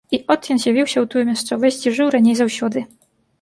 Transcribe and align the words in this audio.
І 0.17 0.19
от 0.35 0.47
ён 0.53 0.61
з'явіўся 0.63 0.97
ў 1.01 1.05
тую 1.15 1.23
мясцовасць, 1.29 1.77
дзе 1.83 1.93
жыў 1.99 2.11
раней 2.17 2.35
заўсёды. 2.41 2.85